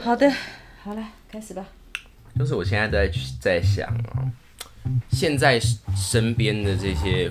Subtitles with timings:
[0.00, 0.32] 好的，
[0.82, 1.66] 好了，开始吧。
[2.38, 4.30] 就是我现在在在想啊，
[5.10, 5.60] 现在
[5.96, 7.30] 身边的这些，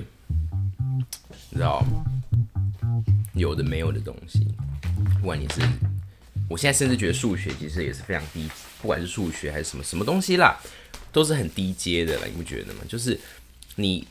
[1.50, 1.84] 你知道，
[3.34, 4.46] 有的没有的东西，
[5.20, 5.62] 不管你是，
[6.50, 8.50] 我现在甚至觉得数学其实也是非常低，
[8.82, 10.60] 不管是数学还是什么什么东西啦，
[11.12, 12.82] 都是很低阶的了，你不觉得吗？
[12.88, 13.18] 就是
[13.78, 14.06] 你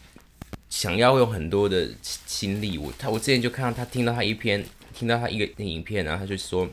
[0.70, 4.64] 想要用很多的心力，我他我之前就看到他听到他一篇，
[4.95, 6.66] 听到他一个影片，然后他就说，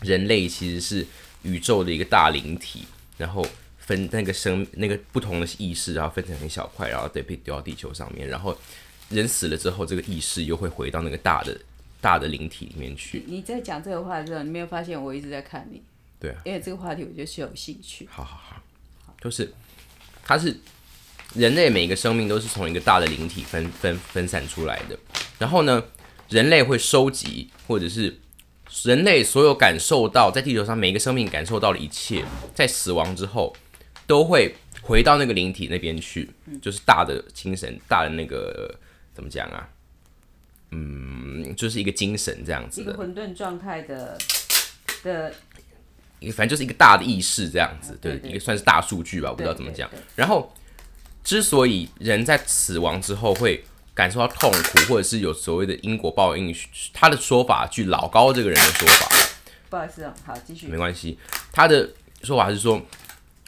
[0.00, 1.06] 人类其实是
[1.42, 2.84] 宇宙的一个大灵体。
[3.16, 3.44] 然后
[3.80, 8.28] 分那个生那个不同的意识，然后分成很小块，然后得被丢到地球上面。
[8.28, 8.56] 然后
[9.08, 11.60] 人死了之后，这个意识又会回到那个大的
[12.00, 13.24] 大的灵体里面去。
[13.26, 15.82] 你在讲这个话的时候，你没有发现我一直在看你？
[16.20, 18.06] 对啊，因为这个话题我觉得是有兴趣。
[18.08, 18.62] 好好好，
[19.20, 19.52] 就是
[20.22, 20.56] 它是
[21.34, 24.96] 人类每一个生命都是从一个大的灵体分分分散出来的。
[25.40, 25.82] 然后呢，
[26.28, 28.16] 人类会收集或者是。
[28.84, 33.54] 人类所有感受到在地球上每一个生命感受到的一切，在死亡之后
[34.06, 36.30] 都会回到那个灵体那边去，
[36.60, 38.74] 就是大的精神，大的那个
[39.14, 39.68] 怎么讲啊？
[40.70, 44.18] 嗯，就是一个精神这样子，一个混沌状态的
[45.02, 45.32] 的，
[46.32, 49.90] 反正就是一个大的意识这样子，对，一个算是大数据吧，我不知道怎么讲。
[50.14, 50.54] 然后，
[51.24, 53.64] 之所以人在死亡之后会。
[53.98, 56.54] 感受到痛苦，或者是有所谓的因果报应，
[56.92, 59.08] 他的说法，据老高这个人的说法，
[59.68, 61.18] 不好意思啊，好继续，没关系。
[61.50, 61.90] 他的
[62.22, 62.80] 说法是说，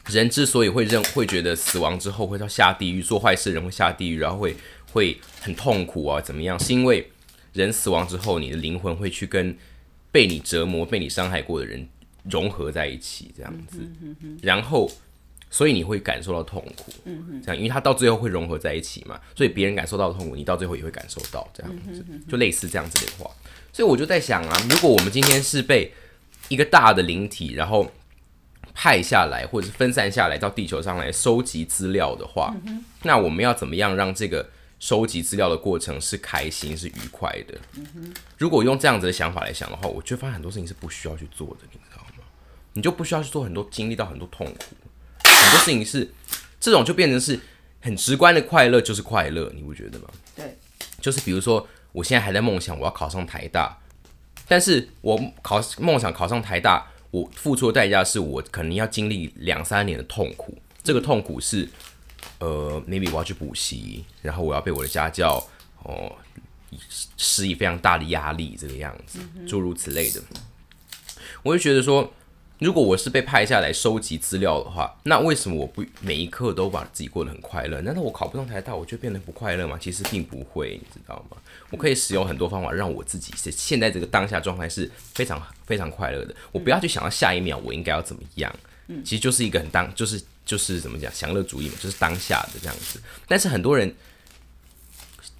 [0.07, 4.53] 人之所以会认会觉得死亡之后会到下地狱，做坏事的人会下地狱，然后会
[4.91, 6.59] 会很痛苦啊，怎么样？
[6.59, 7.09] 是因为
[7.53, 9.57] 人死亡之后，你的灵魂会去跟
[10.11, 11.87] 被你折磨、被你伤害过的人
[12.29, 13.77] 融合在一起，这样子，
[14.41, 14.91] 然后。
[15.51, 23.29] 所以你会感受到痛苦，嗯哼，这样，因为它到最后会融合在一起嘛，所以别人感受到的痛苦，你到最后也会感受到，这样子，就类似这样子的话。
[23.73, 25.91] 所以我就在想啊，如果我们今天是被
[26.47, 27.91] 一个大的灵体，然后
[28.73, 32.55] 派下来，或者是分散下来到地球上来收集资料的话，
[33.03, 34.49] 那我们要怎么样让这个
[34.79, 37.57] 收集资料的过程是开心、是愉快的？
[38.37, 42.23] 如果用这样子的想法来想的话，我就发现很多事情是不需要去做的，你知道吗？
[42.73, 44.75] 你就不需要去做很多，经历到很多痛苦。
[45.51, 46.09] 很多事情是
[46.61, 47.37] 这种，就变成是
[47.81, 50.05] 很直观的快乐，就是快乐，你不觉得吗？
[50.33, 50.57] 对，
[51.01, 53.77] 就是比如说，我现在还在梦想我要考上台大，
[54.47, 60.57] 但是我考梦想考上台大，我付出的代价是我可能要经历两三年的痛苦。
[60.81, 61.67] 这个痛苦是，
[62.39, 65.45] 呃，maybe 我要去补习，然后我要被我的家教
[65.83, 66.15] 哦
[67.17, 70.21] 施以非常大的压力，这个样子，诸如此类的。
[71.43, 72.13] 我就觉得说。
[72.61, 77.81] 如果我是被派下来收集资料的话，那为什么我不每一刻都把自己过得很快乐？
[77.81, 79.79] 难道我考不上台大，我就变得不快乐吗？
[79.81, 81.37] 其实并不会，你知道吗？
[81.71, 86.35] 我可以使用很多方法，让我自己是现在这个当下状态是非常非常快乐的。
[86.51, 88.55] 我不要去想到下一秒我应该要怎么样，
[88.89, 93.01] 嗯，其实就是一个很当就是就是怎么讲享乐主义嘛，就是当下的这样子。
[93.27, 93.91] 但是很多人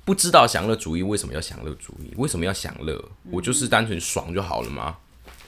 [0.03, 2.99] 不知道享乐主义为什么要享乐主义，为什么要享乐？
[3.29, 4.97] 我就是单纯爽就好了吗？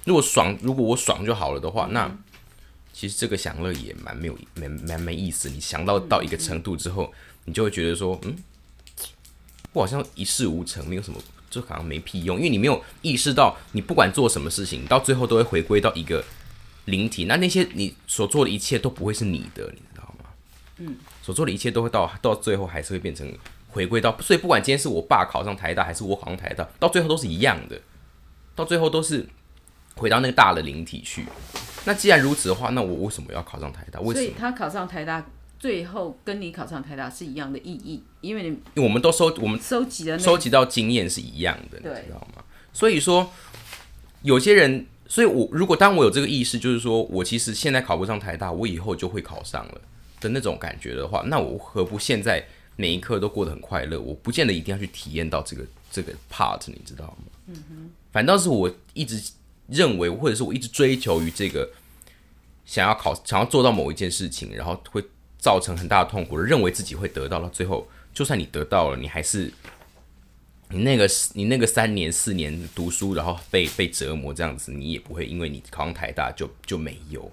[0.06, 2.14] 如果爽，如果我爽就好了的话，那
[2.92, 5.50] 其实这个享乐也蛮没有、蛮蛮没意思。
[5.50, 7.12] 你想到到一个程度之后，
[7.46, 8.36] 你就会觉得说，嗯，
[9.72, 11.18] 我好像一事无成，没有什么，
[11.50, 16.24] 就好像没屁用，因为你没有意识到，你不管做什么事情，到最后都会回归到一个
[16.86, 17.26] 灵体。
[17.26, 20.30] 那那些你所做的一切都不会是你的，你知道吗？
[20.80, 23.28] 嗯，所做的一切都会到到最后还是会变成
[23.70, 24.16] 回归到。
[24.20, 27.82] 所以不管今天是我爸考上台大，还是我考上台大，到最后都是一样的，
[28.54, 29.26] 到最后都是。
[29.96, 31.26] 回到那个大的灵体去，
[31.86, 34.00] 那既然如此的话，那我为什么要考上台大？
[34.00, 35.26] 为什么他考上台大，
[35.60, 38.04] 最后跟你考上台大是一样的意义？
[38.22, 42.44] 因为你我们都收我们收集的收集到经验是一样的，你知道吗？
[42.74, 43.32] 所以说
[44.24, 49.82] 有些人，所以我如果当我有这个意识，就是说我其实现在考不上台大，我以后就会考上了
[50.20, 52.44] 的那种感觉的话，那我何不现在
[52.76, 54.02] 每一刻都过得很快乐？
[54.02, 57.32] 我不见得一定要去体验到这个这个 part，你知道吗？
[57.48, 59.22] 嗯哼，反倒是我一直。
[59.68, 61.70] 认为，或者是我一直追求于这个，
[62.66, 65.04] 想要考，想要做到某一件事情，然后会
[65.38, 66.38] 造成很大的痛苦。
[66.38, 69.52] 认为自己会得到了，最后就算你得到了，你还是
[70.70, 77.32] 你那个你那个三年四年读书，然后被被折磨这样子，你也不会因为你考上台大就就没有，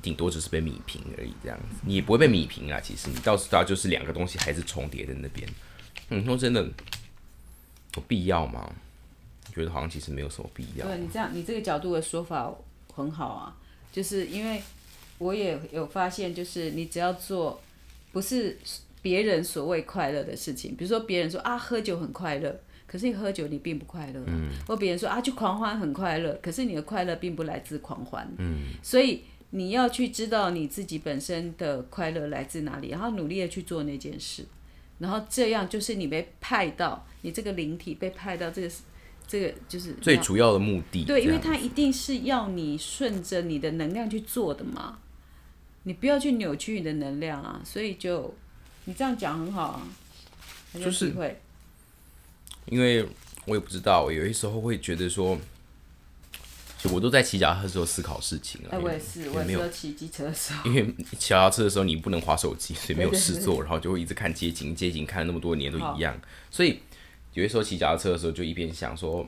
[0.00, 2.80] 顶多只是被米平而已这样子，你也不会被米平啊。
[2.80, 5.48] 其实你到时到就是两个东西还是重叠在那边。
[6.10, 8.72] 嗯，说真的，有必要吗？
[9.54, 10.86] 觉得好像其实没有什么必要。
[10.86, 12.52] 对你这样，你这个角度的说法
[12.92, 13.56] 很好啊，
[13.92, 14.60] 就是因为
[15.18, 17.60] 我也有发现，就是你只要做
[18.12, 18.58] 不是
[19.00, 22.50] 别人所谓快乐的事情，比如说别人说啊喝酒很快乐，
[22.86, 34.46] 可可是你喝酒你并不快乐、嗯，或别人说啊去狂欢很快乐，可是你的快乐并不来自狂欢，嗯，所以你要去知道你自己本身的快乐来自哪里，然后努力的去做那件事，
[34.98, 38.70] 然后这样就是你被派到你这个灵体被派到这个
[39.28, 41.04] 这个就是最主要的目的。
[41.04, 44.98] 对，因为它一定是要你顺着你的能量去做的嘛，
[45.84, 48.34] 你不要去扭曲你的能量啊，所以就
[48.84, 49.88] 你这样讲很好啊，
[50.72, 51.40] 很有就是体会。
[52.66, 53.06] 因为
[53.44, 55.38] 我也不知道，我有些时候会觉得说，
[56.82, 58.70] 就我都在骑脚踏车的时候思考事情了。
[58.72, 66.20] 哎，我也是，我也没有是骑机车的时候，因为骑脚踏车的时候你不能划手机，所以没有事做，然后就会一直看街景，街景看了那么多年都一样，
[66.50, 66.80] 所以
[67.36, 69.26] 有些时候骑脚踏车的时候就一边想说，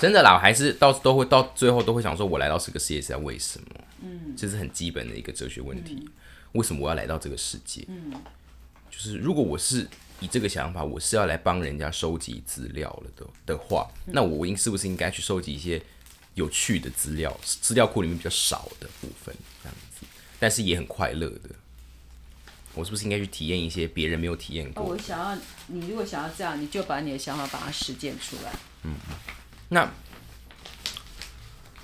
[0.00, 3.66] 真的啦，我还是到都会到最后都会想说，我来到这个世界是在为什么？
[4.02, 6.08] 嗯，这是很基本的一个哲学问题，
[6.52, 7.84] 为什么我要来到这个世界？
[7.88, 8.10] 嗯，
[8.90, 9.86] 就是如果我是
[10.20, 15.82] 以这个想法，我是要来帮人家收集资料了的的话，那我应是不是应该去收集一些
[16.32, 20.06] 有趣的资料，资料库里面比较少的部分，这样子，
[20.40, 21.50] 但是也很快乐的。
[22.76, 24.84] 我是不是应该去体验一些别人没有体验哦，过？
[24.90, 25.36] 我想要
[25.66, 28.52] 你如果想要这样，你就把你的想法把它实践出来。
[28.84, 28.94] 嗯
[29.68, 29.90] 那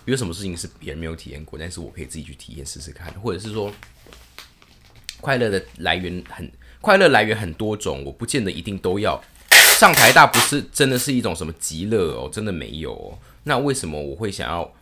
[0.04, 3.72] 有什么事情是别人没有体验过，但是我可以自己去体验试试看，或者是说，
[5.20, 6.50] 快乐的来源很
[6.80, 9.22] 快乐来源很多种，我不见得一定都要
[9.78, 13.18] 上台大，不是真的是一种什么极乐哦，真的没有哦。
[13.44, 14.72] 那为什么我会想要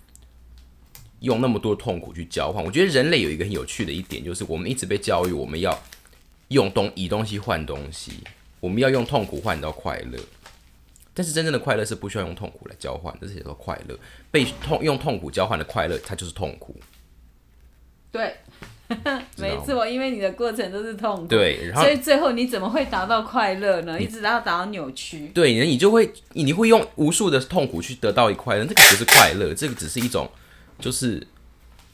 [1.21, 2.65] 用那么多痛苦去交换？
[2.65, 5.79] 我觉得人类有一个很有趣的一点，就是我们一直被教育，我们要
[6.51, 8.13] 用东以东西换东西，
[8.61, 10.19] 我们要用痛苦换到快乐。
[11.13, 13.99] 但是真正的快乐是不需要用痛苦来交换的，这些叫快乐。
[14.31, 16.75] 被痛用痛苦交换的快乐，它就是痛苦。
[18.13, 18.37] 对，
[19.37, 24.01] 没错，因为你的过程都是痛苦，对，然后所以最后你怎么会达到快乐呢？
[24.01, 25.29] 一直要达到扭曲。
[25.35, 30.29] 对，你就会你会用无数的痛苦去得到一快乐，这个不是快乐，这个只是一种，
[30.81, 31.25] 就是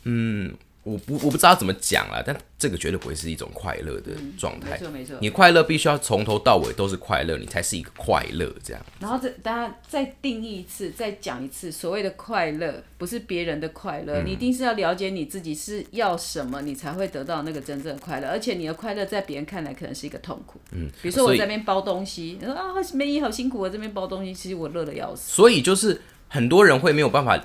[0.05, 0.55] 嗯，
[0.87, 4.71] 我不我不知道怎么讲了，但这个绝对不会是一种快乐的状态。
[4.71, 5.17] 没错没错。
[5.21, 8.81] 你快乐必须要从头到尾都是快乐，你才是一个快乐这样。
[9.01, 18.29] 然后这大家再定义一次，再讲一次，所谓的快乐不是别人的快乐，嗯你一定是要了解你自己是要什么，你才会得到那个真正的快乐。
[18.29, 20.61] 而且你的快乐在别人看来可能是一个痛苦。
[20.71, 22.63] 嗯，比如说我在那边包东西，你说啊，
[22.95, 25.33] 梅姨好辛苦，我这边包东西，其实我乐得要死。
[25.33, 27.45] 所以就是很多人会没有办法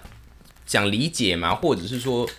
[0.68, 2.30] 讲理解嘛，或者是说，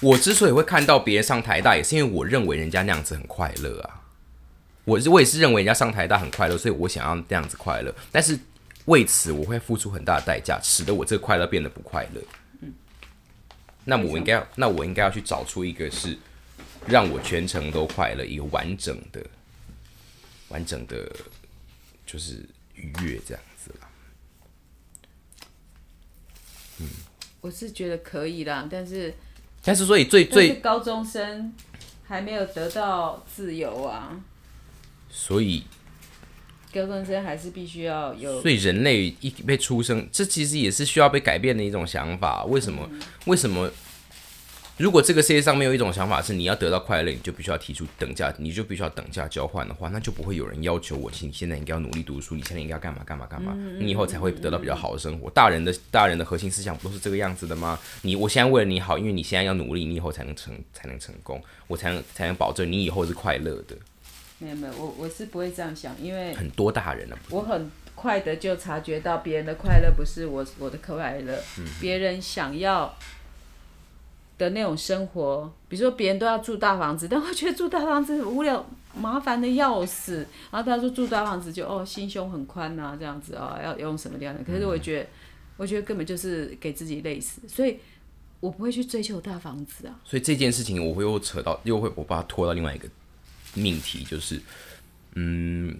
[0.00, 4.04] 我之所以会看到别人上台大，也是因为我认为人家那样子很快乐啊。
[4.84, 8.38] 我是我也是认为人家上台大很快乐，所以我想要那样子快乐，但是
[8.86, 12.22] 为此我会付出很大的代价，使得我这个快乐变得不快乐。
[12.60, 12.72] 嗯
[13.84, 16.16] 那我应该要，那我应该要去找出一个是
[16.86, 19.24] 让我全程都快乐，一个完整的、
[20.48, 21.10] 完整的，
[22.06, 23.88] 就是愉悦这样子啦。
[26.80, 26.86] 嗯
[27.40, 29.14] 我是觉得可以啦，但是
[29.64, 31.52] 但是所以最最高中生
[32.06, 34.18] 还没有得到自由啊，
[35.10, 35.64] 所以
[36.72, 42.44] 高中生还是必须要有所以人类一被出生，这其实也是需要被改变的一种想法。
[42.44, 42.88] 为什么？
[43.26, 43.70] 为什么？
[44.78, 55.28] 如果这个世界上没有一种想法是你要得到快乐，你就必须要提出等价，你就必须要等价交换的话，那就不会有人要求我，你现在应该要努力读书，你现在应该要干嘛干嘛干嘛，你以后才会得到比较好的生活。
[55.30, 57.76] 大人的大人的核心思想不都是这个样子的吗？
[58.02, 63.76] 你我现在为了你好，因为你现在要努力，你以后才能成才能成功，我才能才能保证你以后是快乐的。
[64.38, 71.36] 没有没有，我我是不会这样想，因为很多大人啊，我很快的就察觉到别人的快乐不是我我的快乐，
[71.80, 72.96] 别人想要
[74.38, 78.64] 的那种生活，比如说别人都要住大房子， 但我觉得住大房子无聊，
[78.96, 80.26] 麻烦的要死。
[80.50, 84.42] 然后他说住大房子就哦心胸很宽呐、这样子哦要用什么样的？
[84.44, 85.08] 可是我觉得，
[85.56, 87.78] 我觉得根本就是给自己累死，所以
[88.40, 90.00] 我不会去追求大房子啊。
[90.04, 92.88] 所以这件事情我会又扯到，又会我把它拖到另外一个
[93.54, 94.40] 命题，就是，
[95.14, 95.76] 嗯，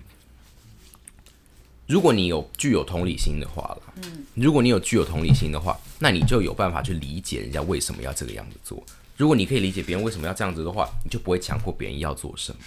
[1.89, 8.81] 如果你有具有同理心的话了，嗯，如果你有具有同理心的话，那你就有办法去理解人家为什么要这个样子做。
[9.17, 12.59] 如果你可以理解别人为什么要这样子的话，你就不会强迫别人要做什么。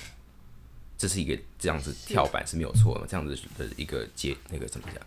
[0.97, 5.01] 这是一个这样子跳板是没有错的，这样子的一个阶那个怎么讲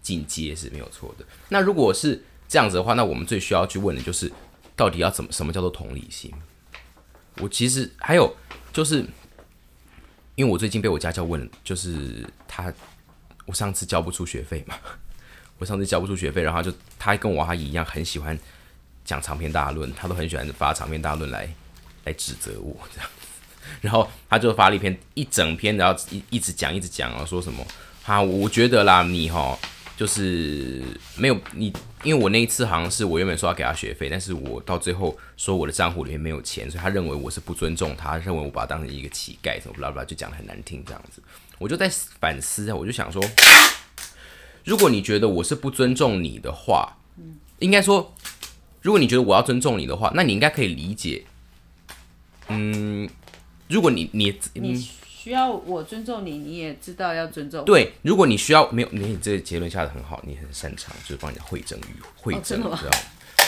[0.00, 1.24] 进阶是没有错的。
[1.48, 4.32] 那如果是这样子的话，那我们最需要去问的就是，
[4.76, 6.32] 到底要怎么什么叫做同理心？
[7.38, 8.34] 我其实还有
[8.72, 9.04] 就是，
[10.36, 12.72] 因为我最近被我家教问，就是他
[13.46, 14.74] 我上次交不出学费嘛，
[15.58, 18.38] 我上次交不出学费，然后就他跟我阿姨一样很喜欢
[19.04, 21.48] 讲长篇大论，他都很喜欢发长篇大论来
[22.04, 27.64] 来指责我 这样子，然后他就发了一篇一整篇，然后一一直讲一直讲啊，说什么
[28.02, 29.58] 哈，我觉得啦，你哈
[29.96, 30.82] 就是
[31.16, 31.72] 没有你，
[32.02, 41.22] 因为我那一次好像是我原本说要给他学费，但是我到最后说我的账户里面没有钱，所以他认为我是不尊重他，认为我把他当成一个乞丐，什么巴拉巴拉，就讲的很难听这样子。
[41.58, 41.88] 我就在
[42.20, 43.22] 反思啊，我就想说，
[44.64, 46.96] 如果你觉得我是不尊重你的话，
[47.60, 48.14] 应该说，
[48.82, 51.24] 如果你觉得我要尊重你的话，那你应该可以理解，
[52.48, 53.08] 嗯，
[53.68, 57.64] 如果你你你需要我尊重你，你也知道要尊重我。
[57.64, 62.78] 对，如果你需要没有，你这个结论下的很好，你很擅长，就是帮人家会诊与会诊，你知道吗？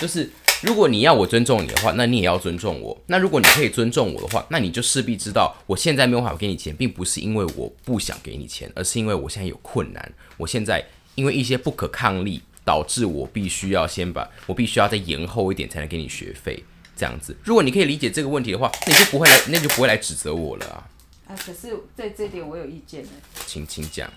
[0.01, 0.31] 就是
[0.63, 3.01] 如果你要我尊重你的话，那你也要尊重我。
[3.07, 10.13] 那如果你可以尊重我的话，那你就势必知道，我现在没有办法给你钱，并不是因为我不想给你钱，而是因为我现在有困难。
[10.37, 10.85] 我现在
[11.15, 16.65] 因为一些不可抗力，导致我必须要先把我必须要再延后一点才能给你学费。
[16.97, 20.91] 这样子，如果你可以理解这个问题的话，那你就不会来，那就不会来指责我了啊。
[21.29, 23.11] 啊，可是在这点我有意见呢。
[23.47, 24.13] 请请讲。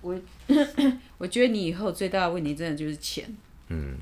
[0.00, 0.18] 我
[1.18, 3.24] 我觉得你以后最大的问题真的就是钱。
[3.68, 3.96] 嗯。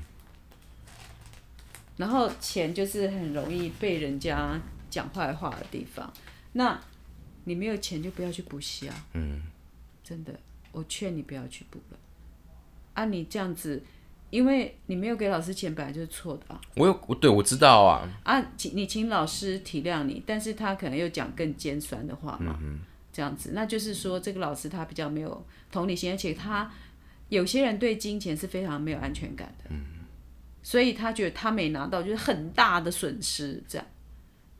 [1.97, 6.11] 然后钱就是很容易被人家讲坏话的地方。
[6.53, 6.79] 那
[7.43, 9.05] 你没有钱就不要去补习啊。
[9.13, 9.41] 嗯。
[10.03, 10.33] 真的，
[10.71, 11.97] 我劝你不要去补了。
[12.93, 13.83] 啊，你这样子，
[14.29, 16.61] 因为你没有给老师钱，本来就是错的啊。
[16.75, 22.79] 我有我对我知道啊，啊，请你请老师体谅你，但是他可能又讲更尖酸的话嘛，嗯
[23.11, 26.71] 这样子，那就是说这个老师他比较没有同理心，而且他
[27.29, 29.81] 有些人对金钱是非常没有安全感的，嗯
[30.63, 33.87] 所以他觉得他没拿到就是很大的损失，这样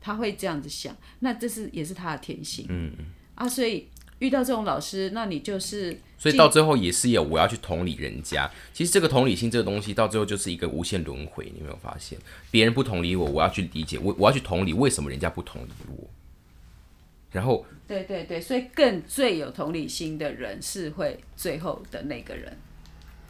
[0.00, 2.90] 他会这样子想，那这是也是他的天性，嗯
[3.34, 3.88] 啊，所以
[4.20, 8.50] 遇到这种老师，那你就是所以到最后也是有我要去同理人家。
[8.72, 11.44] 其实这个同理心这个东西，到最后就是一个无限轮回。
[11.52, 12.18] 你有没有发现，
[12.50, 16.08] 别人不同理我，我要去理解我，我要去同理为什么人家不同理我。
[17.30, 22.56] 然后对对对，所以更最有同理心的人是会最后的那个人。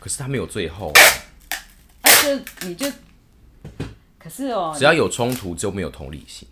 [0.01, 0.93] 可是他没有最后，
[2.03, 2.87] 啊，就你就，
[4.19, 6.47] 可是哦，只要有冲突就没有同理心。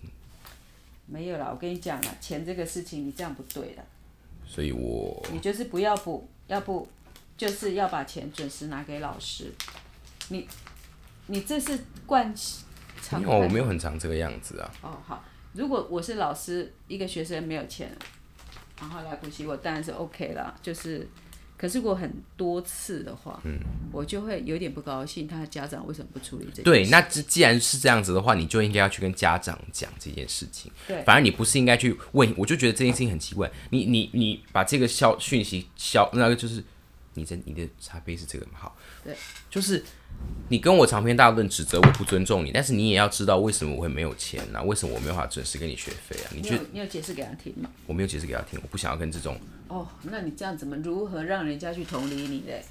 [1.06, 3.84] 没有啦，我跟你讲啦，钱这个事情你这样不对的，
[4.44, 6.88] 所以我你就是不要补，要不
[7.36, 9.52] 就是要把钱准时拿给老师。
[10.28, 10.48] 你
[11.26, 12.34] 你这是惯
[13.00, 14.74] 常没有，我没有很常这个样子啊。
[14.82, 15.24] 哦，好，
[15.56, 17.90] 如果我是老师，一个学生没有钱，
[18.80, 20.54] 然后来补习，我当然是 OK 啦。
[20.62, 21.08] 就是，
[21.56, 23.58] 可是如果很多次的话，嗯，
[23.90, 30.70] 我就会有点不高兴，他的家长为什么不处理这件对，那既既然是这样子的话，你就应该要去跟家长讲这件事情。
[30.86, 33.50] 对反而你不是应该去问，我就觉得这件事情很奇怪。
[33.70, 36.62] 你你你把这个消讯息消，那个就是
[37.16, 38.52] 你的你的茶杯是这个吗？
[38.54, 39.16] 好，对，
[39.50, 39.82] 就是
[40.48, 44.62] 你跟我长篇大论指责我不尊重你，但是你也要知道为什么我会没有钱啊？
[44.62, 46.30] 为什么我没有办法准时给你学费啊？
[46.32, 47.68] 你觉得你有你有解释给他听吗？
[47.86, 49.36] 我没有解释给他听，我不想要跟这种
[49.68, 52.64] 哦，那你这样怎么如何让人家去同理你嘞？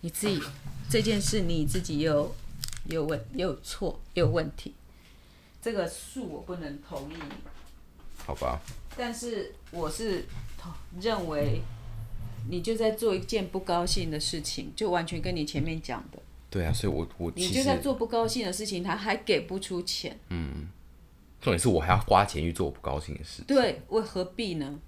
[0.00, 0.40] 你自己
[0.88, 2.34] 这件事你自己又有
[2.86, 4.74] 有问也有错也有问题，
[5.60, 7.16] 这个恕我不能同意，
[8.24, 8.60] 好吧？
[8.96, 10.24] 但是我是
[10.58, 11.60] 同认为
[12.48, 16.18] 你就在做一件不高兴的事情，就完全跟你前面讲的，
[16.48, 20.68] 对啊，所以我我你就在做不高兴的事情，他还给不出钱，嗯
[21.40, 23.42] 重点是我还要花钱去做我不高兴的事。
[23.46, 24.78] 对，为何必呢？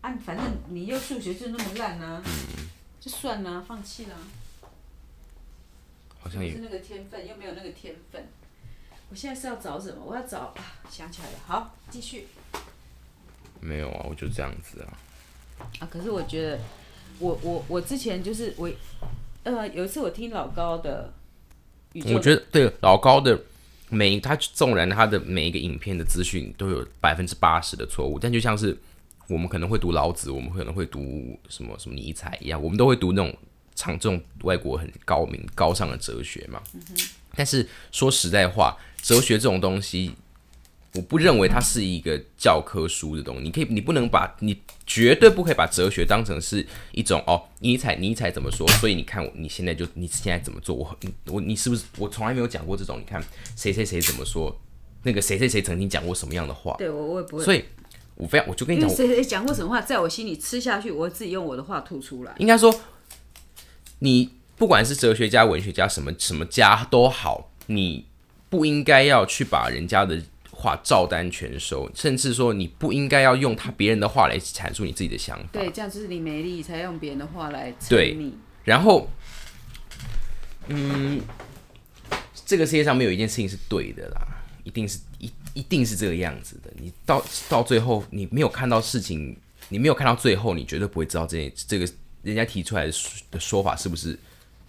[0.00, 2.22] 啊，反正你又数学就那么烂呢、
[3.00, 4.16] 就算了，放弃了。
[6.20, 8.26] 好像也是那个天分，又没有那个天分。
[9.10, 10.02] 我现在是要找什么？
[10.04, 11.38] 我要找啊，想起来了。
[11.46, 12.26] 好，继续
[13.60, 14.98] 没有啊，我就这样子啊。
[15.78, 15.88] 啊。
[15.90, 16.58] 可是我觉得，
[17.18, 18.70] 我我我之前就是我，
[19.42, 21.12] 呃，有一次我听老高的，
[21.94, 23.40] 我觉得对老高的
[23.88, 28.76] 每他纵然他的每一个影片的资讯都有百分之八十的错误，但就像是
[29.28, 33.34] 我们可能会读老子，我们可能会读什么什么尼采一样，我们都会读那种
[33.74, 36.62] 唱这种外国很高明高尚的哲学嘛。
[37.34, 40.14] 但是说实在话，哲学这种东西。
[40.98, 48.66] 我不认为它是一个教科书的东西，你可以，你不能把，你绝对不可以把哲学当成是一种哦，尼采，尼采怎么说？
[48.80, 50.74] 所以你看我，你现在就你现在怎么做？
[50.74, 52.98] 我我你是不是我从来没有讲过这种？
[52.98, 53.22] 你看
[53.54, 54.60] 谁谁谁怎么说？
[55.04, 56.74] 那个谁谁谁曾经讲过什么样的话？
[56.78, 57.64] 对我我也不会，所以
[58.16, 62.34] 我非常我就跟你讲，谁谁讲过什么话，在我心里吃下去，我会自己用我的话吐出来。
[62.38, 62.74] 应该说，
[64.00, 68.06] 你不管是哲学家、文学家什么什么家都好，你
[68.50, 70.20] 不应该要去把人家的
[70.60, 75.48] 话照单全收，甚至说你不应该要用他别人的话来阐述你自己的想法。
[75.52, 78.36] 对，这样就是你没力，才用别人的话来撑对你。
[78.64, 79.08] 然后，
[80.66, 81.20] 嗯，
[82.44, 84.26] 这个世界上没有一件事情是对的啦，
[84.64, 86.70] 一定是一一定是这个样子的。
[86.76, 89.36] 你到到最后，你没有看到事情，
[89.68, 91.88] 你没有看到最后，你绝对不会知道这这个
[92.24, 92.92] 人家提出来的
[93.30, 94.18] 的说法是不是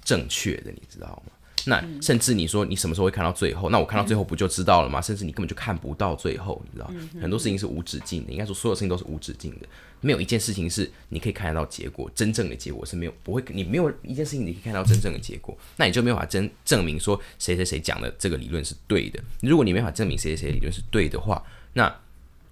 [0.04, 1.32] 正确的，你知道吗？
[1.66, 3.70] 那甚至你说你什么时候会看到最后？
[3.70, 5.02] 那我看到最后不就知道了吗？
[5.02, 8.32] 甚至你根本就看不到最后，你知道，很多事情是无止境的。
[8.32, 9.68] 应该说，所有事情都是无止境的，
[10.02, 19.20] 没有一件事情是你可以看得到结果，真正的结果是没有不会，你没有一件事情你可以看到真正的结果，那你就没有法真证明说谁谁谁讲的这个理论是对的。
[19.42, 21.94] 如果你没法证明谁谁谁理论是对的话，那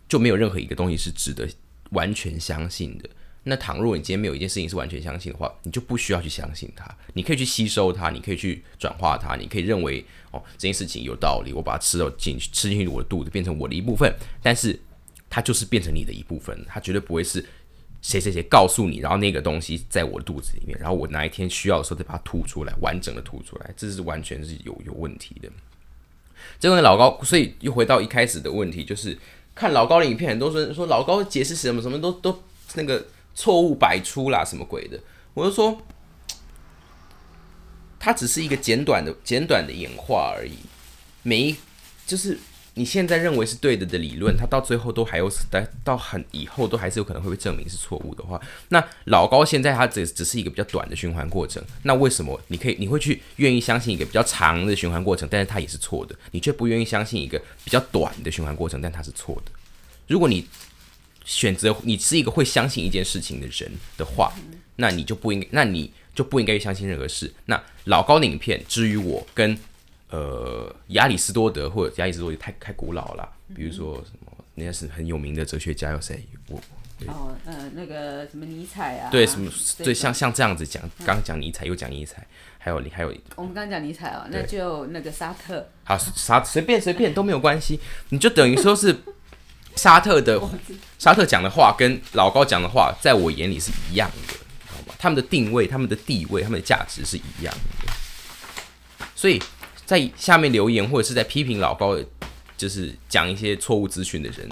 [0.09, 1.47] 就没有任何一个东西是值得
[1.91, 3.09] 完全相信的。
[3.47, 14.13] 那倘若你今天没有一件事情是完全相信的话，你就不需要去相信它，你可以去吸收它，你可以去转化它，你可以认为哦这件事情有道理，我把它吃到进去，吃进去我的肚子，变成我的一部分。
[14.43, 14.77] 但是
[15.29, 17.39] 它就是变成你的一部分，它绝对不会是
[18.01, 25.49] 谁谁谁告诉你，然后那个东西在我的肚子里面，然后我哪一天需要的时候再把它吐出来，完整的吐出来，这是完全是有有问题的。
[26.59, 29.17] 这个老高，所以又回到一开始的问题，就是
[29.55, 32.43] 看老高的影片，很多人说老高解释什么什么都都
[32.75, 33.05] 那个。
[33.37, 34.99] 错误百出啦，什么鬼的？
[35.35, 35.79] 我就说，
[37.99, 40.53] 它只是一个简短的、简短的演化而已。
[41.21, 41.55] 每一
[42.07, 42.39] 就是
[42.73, 51.63] 你现在认为是对的的理论，它到最后都还有到到很以后都还是有可能会被证明是错误的话，那老高现在它只只是一个比较短的循环过程。
[51.83, 56.15] 那为什么你可以你会去愿意相信一个比较长的循环过程，但是它也是错的？
[56.31, 59.51] 你却不愿意相信一个比较短的循环过程，但它是错的？
[60.07, 60.47] 如果你
[61.27, 64.31] 选择你是一个会相信一件事情的人的话，
[64.77, 67.31] 那你就不应该，那你就不应该去相信任何事。
[67.47, 69.55] 那老高的影片，至于我跟
[70.09, 76.25] 呃亚里士多德或者亚里士多德太太古老了，比如说什么那些是很有名的哲学家有谁？
[76.47, 76.61] 我
[77.07, 79.11] 哦呃那个什么尼采啊？
[79.11, 82.25] 对什么对像像这样子讲，刚讲尼采又讲尼采，
[82.57, 85.69] 还有你还有我们刚讲尼采啊，那就那个沙特。
[85.83, 87.81] 好沙随便随便都没有关系，
[88.11, 88.95] 你就等于说是。
[89.77, 90.41] 沙特的
[90.97, 94.33] 沙特讲的话跟老高讲的话，在我眼里是一样的，
[94.65, 94.95] 好吗？
[94.97, 97.93] 他们的定位、他们的地位、他们的价值是一样的。
[99.15, 99.39] 所以
[99.85, 101.95] 在下面留言或者是在批评老高，
[102.57, 104.49] 就是讲一些错误资讯的人，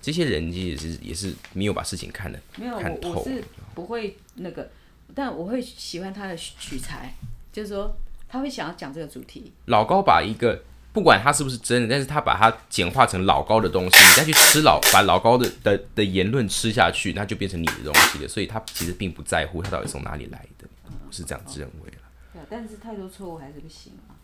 [0.00, 3.44] 这些人也是也是没有把事情看的没有，我我是
[3.74, 4.70] 不会那个，
[5.14, 7.14] 但我会喜欢他的取材，
[7.52, 7.94] 就是说
[8.28, 9.52] 他会想要讲这个主题。
[9.66, 10.62] 老高把一个。
[10.94, 18.28] 不管它是不是真的，但是他把它简化成老高的东西，你再去吃老，把老高的的的言论吃下去，那就变成你的东西了。
[18.28, 20.68] 所以他其实并不在乎他到底从哪里来的，
[21.10, 21.96] 是这样子认为了。
[22.32, 24.14] 对，但是太多错误还是不行啊。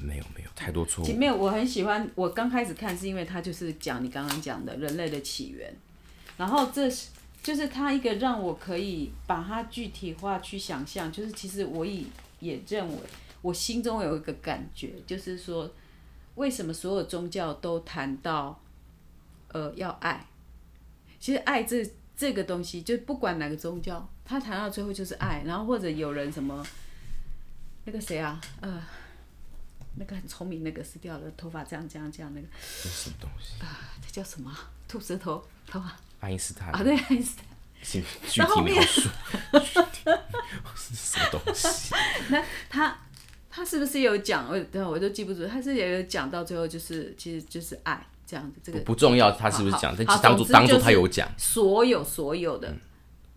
[0.00, 1.12] 没有没有太多错误。
[1.12, 2.10] 没有，我很喜欢。
[2.14, 5.70] 我刚开始看是因为他就是讲你刚刚讲的人类的起源，
[6.38, 7.08] 然后这是
[7.42, 12.04] 就是他一个让我可以把它具体化去想象，就是其实我也
[12.38, 12.96] 也认为，
[13.42, 15.70] 我心中有一个感觉，就是说。
[16.36, 18.60] 为什么所有宗教都谈到，
[19.48, 20.26] 呃，要爱？
[21.18, 21.84] 其实爱这
[22.16, 25.42] 这个东西，就不管哪个宗教，他谈到最后就是爱。
[25.44, 26.66] 然后或者有人什么，
[27.84, 28.82] 那个谁啊，呃，
[29.96, 32.46] 那个很聪明，那个死掉了，头发这样这样这样那个。
[32.62, 33.62] 什么东西？
[33.62, 34.50] 啊，这叫什么？
[34.88, 35.96] 吐舌头，头发。
[36.20, 36.70] 爱因斯坦。
[36.70, 37.44] 啊，对，爱因斯坦。
[37.82, 39.08] 具具体描述。
[40.76, 41.94] 是什么东西？
[42.30, 42.96] 那他。
[43.52, 44.48] 他是不是有讲？
[44.48, 45.44] 我等我都记不住。
[45.44, 48.60] 他是也有讲到最后，就是其实就是爱这样子。
[48.62, 49.92] 这个不重要，他是不是讲？
[49.96, 52.72] 但当初当初他有讲，所有所有的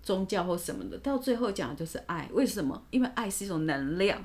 [0.03, 2.29] 宗教或什么的，到最后讲的就是爱。
[2.31, 2.79] 为什么？
[2.91, 4.23] 因为爱是一种能量，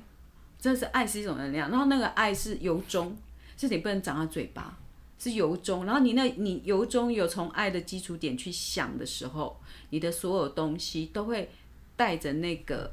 [0.60, 1.70] 真的是爱是一种能量。
[1.70, 3.16] 然后那个爱是由衷，
[3.56, 4.76] 是你不能长到嘴巴，
[5.18, 5.86] 是由衷。
[5.86, 11.48] 然后你那你由衷有从爱的基础点去想的时候，你的所有东西都会
[11.96, 12.92] 带着那个。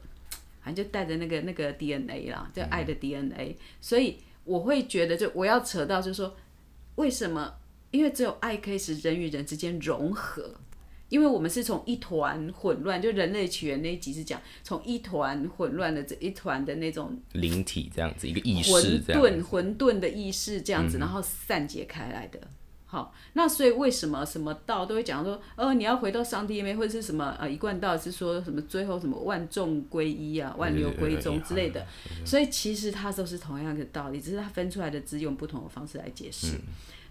[0.66, 6.36] 反正就带着那个那个 DNA 啦，就爱的 DNA，所以我会觉得，就我要扯到，就是说，
[6.96, 7.54] 为什么？
[7.92, 10.56] 因为只有爱可以使人与人之间融合，
[11.08, 22.40] 因为我们是从一团混乱，就人类起源那一集是讲从一团混乱的这一团的那种灵体这样子，一个意识混沌混沌的意识这样子，然后散结开来的。
[22.96, 31.86] 好，那所以为什么什么道都会讲说，呃，你要回到上帝那边，或者是什么呃一贯道是说什么最后什么万众归一啊，万流归宗之类的。
[32.26, 36.56] 所以其实它都是同样的道理，只是它分出来的字用不同的方式来解释。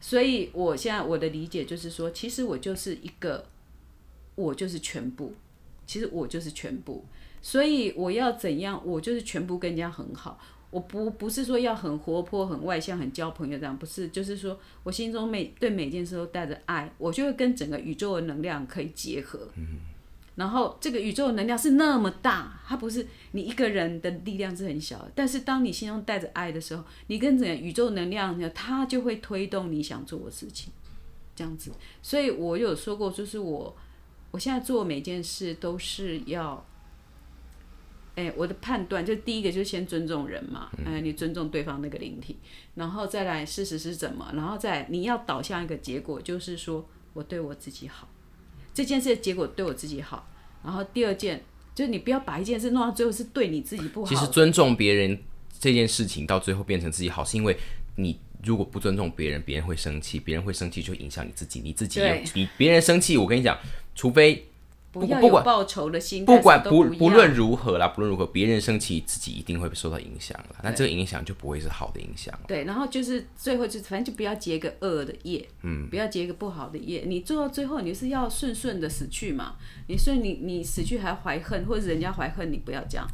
[0.01, 3.45] 所以我现在我的理解就是说，其实我就是一个，
[4.37, 5.35] 我就是全部，
[5.87, 7.05] 其实我就是全部。
[7.43, 10.41] 所以我要怎样，我就是全部跟人家很好。
[10.75, 19.39] 我不不是说要很活泼、很外向、很交朋友这样，不是，就是说我心中每对每件事都带着爱，我就会跟整个宇宙的能量可以结合。
[19.57, 19.79] 嗯，
[20.35, 30.73] 然后这个宇宙的能量是那么大，它不是你一个人的力量是很小的，但是当你心中带着爱的时候，你跟整个宇宙能量，它就会推动你想做的事情，
[31.37, 31.71] 这样子。
[32.03, 33.77] 所以我有说过，就是我
[34.33, 36.67] 我现在做每件事都是要。
[38.17, 42.37] 哎，我的判断就第一个就是先尊重人嘛，哎，你尊重对方那个灵体，
[42.77, 48.09] 然后再来事实是怎么，然后再你要导向一个结果，就是说我对我自己好，
[48.73, 50.29] 这件事的结果对我自己好，
[50.63, 51.43] 然后第二件
[51.75, 54.09] 就是你不要把一件事弄到最后是对你自己不好。
[54.09, 55.21] 其实尊重别人
[55.59, 57.57] 这件事情到最后变成自己好，是因为
[57.97, 62.01] 你如果不尊重别人，别人会生气，别人会生气就影响你自己，你自己
[62.35, 63.59] 你别人生气，我跟你讲，
[63.97, 64.47] 除非。
[64.95, 70.57] 不要有报仇的心，不管不不论如何啦，不论如何，别人生气，自己一定会受到影响了。
[70.63, 72.33] 那这个影响就不会是好的影响。
[72.47, 77.03] 对，然后就是最后就反正就不要结个恶的业，嗯，不要结一个不好的业。
[77.07, 79.57] 你做到最后，你是要顺顺的死去嘛？
[79.89, 83.05] 你所以你你死去还怀恨，或者人家怀恨你，不要这样。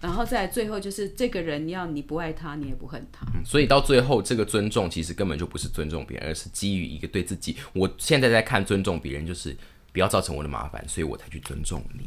[0.00, 3.26] 然后再最后就是这个人要你不爱他，你也不恨他。
[3.44, 7.56] 所以到最后，这个尊重其实根本就不是尊重别人，而是基于一个对自己。
[7.72, 9.56] 我现在在看尊重别人，就是。
[9.96, 12.06] 不要造成我的麻烦，所以我才去尊重你。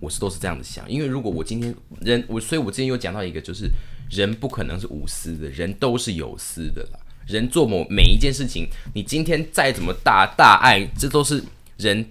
[0.00, 3.70] 我是都是这样子想，因为如果我今天人我，所以我之前有讲到一个，就是
[4.10, 6.98] 人不可能是无私的，人都是有私的啦。
[7.28, 8.66] 人做某每一件事情，
[8.96, 11.40] 你今天再怎么大大爱，这都是
[11.76, 12.04] 人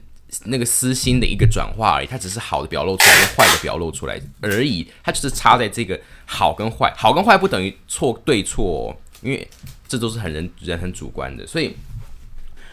[0.45, 2.07] 那个私心的一个转化而已。
[2.07, 4.89] 它只是好的表露出来，跟坏的表露出来而已。
[5.03, 9.45] 它就是差在这个好跟坏，好跟坏不等于错对错，因为
[9.85, 11.75] 这都是很人人很主观的，所以。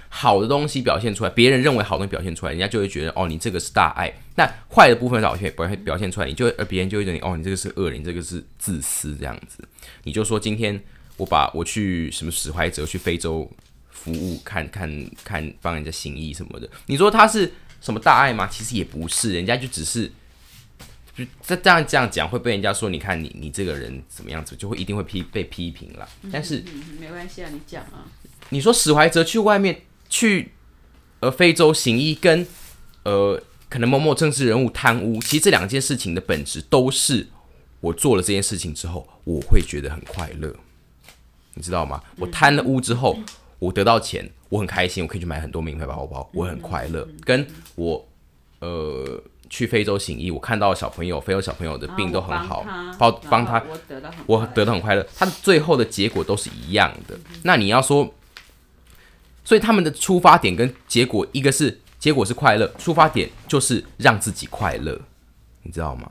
[0.09, 4.13] 好的东西表现出来，别人认为好东西表现出来，人家就会觉得哦，你这个是大爱。
[4.37, 9.63] 那坏的部分表现表现表现出来，你就而别人就会觉得哦，你这个是恶人，这个是自私这样子。
[10.05, 10.81] 你就说今天
[11.17, 13.51] 我把我去什么史怀哲去非洲
[13.91, 18.47] 服务，看看看帮人家行医什么的，你说他是什么大爱吗？
[18.47, 20.11] 其实也不是，人家就只是
[21.15, 26.09] 就这这样这样讲会被人家说，你看你你这个人怎么样子，就会一定会批被批评了。
[26.33, 26.63] 但是
[26.99, 28.05] 没关系啊，你讲啊。
[28.51, 29.83] 你说史怀哲去外面。
[30.09, 30.53] 去
[31.21, 32.47] 呃非洲行医，跟
[33.05, 37.27] 呃可能某某政治人物贪污，其实这两件事情的本质都是
[37.81, 40.55] 我做了这件事情之后，我会觉得很快乐，
[41.55, 42.01] 你知道吗？
[42.17, 43.19] 我贪了污之后，
[43.59, 47.07] 我得到钱，我很开心，我可以去买很多名牌包包，我很快乐。
[47.25, 48.09] 跟我
[48.61, 52.65] 呃去非洲行医，我看到小朋友，非洲小朋友的病都很好，
[52.99, 57.19] 帮帮他，我得到我得到很快乐，他最后的结果都是一样的。
[57.43, 58.15] 那你要说。
[59.47, 65.01] 所以他们的出发点跟结果，一个是结果是快乐，出发点就是让自己快乐，
[65.63, 66.11] 你知道吗？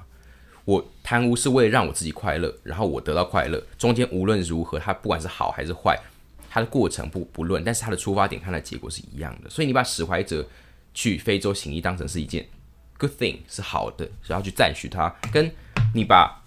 [0.63, 6.00] 我贪污是为了让我自己快乐，然后我得到快乐，中间无论如何，它不管是好还是坏，
[6.50, 9.50] 它的过程不不论，但是它的出发点、它的结果是一样的。
[9.50, 10.48] 所以你把史怀哲
[10.93, 12.48] 去非洲行医当成是一件
[12.98, 15.52] good thing 是好的，然后去赞许他，跟
[15.93, 16.41] 你把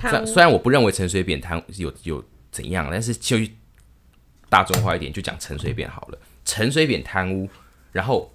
[0.00, 3.36] 虽虽然我不认为陈水扁贪有有怎样，但是就。
[4.48, 6.18] 大众化一点，就讲陈水扁好了。
[6.44, 7.48] 陈水扁贪污，
[7.92, 8.32] 然后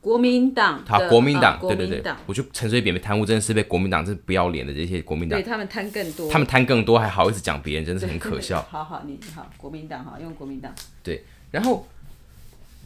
[0.00, 8.62] 国民党，好，国民党，对对对，我觉得陈水扁被贪污，真的是被国民党这不要脸的这些国民党，对他们贪更多，他们贪更多，还好意思讲别人，真的是很可笑。
[8.70, 10.74] 好好，你好，国民党哈，用国民党。
[11.02, 11.86] 对，然后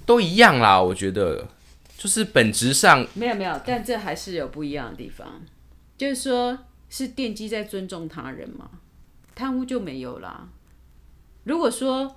[0.05, 1.47] 都一样啦，我觉得
[1.97, 5.43] 就是本质上没有没有，但这还是有不一样的地方，
[5.97, 6.59] 就是说
[6.91, 8.69] 是奠基在尊重他人嘛，
[9.37, 10.49] 贪污就没有啦。
[11.45, 12.17] 如果说，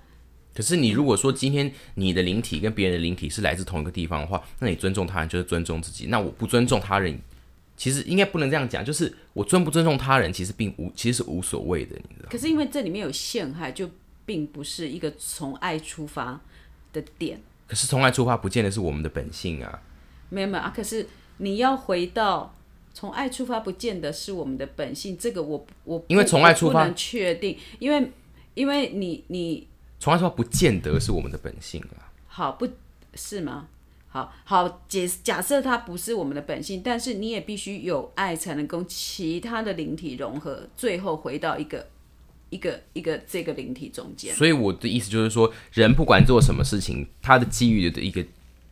[0.57, 6.07] 可是你如果说今天你的灵体跟别人的灵体是来自同一个地方的话，那你尊重他人就是尊重自己。
[6.07, 7.15] 那我不尊重他人，
[7.75, 12.29] 其实应该不能这样讲，就是我尊不尊重他人，其实并无，其实是无所谓的，你知道？
[12.31, 13.87] 可是因为这里面有陷害，就
[14.25, 16.41] 并不是一个从爱出发
[16.91, 17.39] 的点。
[17.67, 19.79] 可是从爱出发，不见得是我们的本性啊。
[20.29, 22.55] 没有没有啊，可是你要回到
[22.95, 25.15] 从爱出发，不见得是我们的本性。
[25.15, 28.11] 这个我我因为从爱出发不能确定，因为。
[28.57, 29.67] 因为你你
[29.99, 32.11] 从来说不见得是我们的本性啊。
[32.27, 32.67] 好，不
[33.13, 33.67] 是吗？
[34.09, 41.87] 好好假假设它不是我们的本性，但是你也必须有爱，才能跟其他的灵体融合，最后回到一个
[42.49, 44.33] 一个一个这个灵体中间。
[44.35, 48.25] 所以我的意思就是说，人不管做什么事情，他的机遇的一个。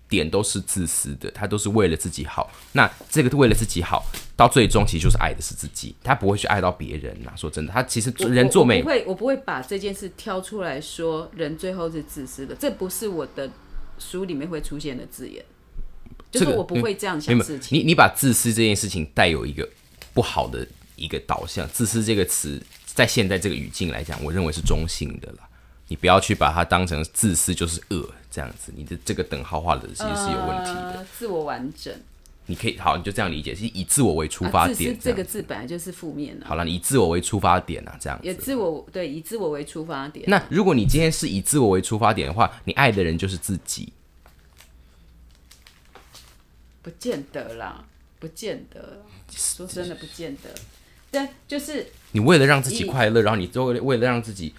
[0.08, 2.52] 点都是自私的，他都是为了自己好。
[2.74, 7.32] 那这个为了自己好，到最终其实就是爱的是自己，他不会去爱到别人呐。
[7.36, 13.50] 说真的，他其实人做美，不会，我不会把这件事挑出来说，人最后是自私的，这不是我的
[13.98, 15.44] 书里面会出现的字眼。
[16.32, 17.78] 就是我不会这样想事情。
[17.78, 19.68] 你你把自私这件事情带有一个
[20.14, 25.38] 不好的一个导向，自私这个词在现在这个语境来讲，我认为是中性的了。
[25.88, 31.06] 你不要去把它当成自私就是恶这样子，你的这个等号化的其实是有问题的。
[31.18, 31.94] 自我完整，
[32.48, 35.00] 你可以好，你就这样理解，是以自我为出发点。
[35.00, 38.28] 这个字本来就是负面的、好了，你以自我为出发点啊，这样子。
[38.28, 40.26] 也自我对以自我为出发点。
[40.28, 43.94] 那如果你今天是以自我为出发点的话，你爱的人就是自己。
[46.82, 47.86] 不见得啦，
[48.20, 49.02] 不见得。
[49.32, 50.50] 说真的，不见得。
[51.10, 54.54] 但就是你为了让自己快乐，然后你就为了为了让自己，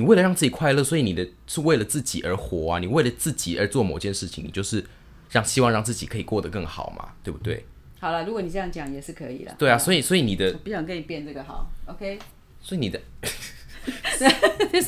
[0.00, 2.78] 你为了让自己快乐，所以你的是为了自己而活啊！
[2.78, 4.82] 你为了自己而做某件事情，你就是
[5.30, 7.66] 让希望让自己可以过得更好嘛，对不对？
[7.98, 9.54] 好了，如果你这样讲也是可以的。
[9.58, 12.18] 对啊，所以所以你的我不想跟你辩这个好，OK？
[12.62, 12.98] 所以你的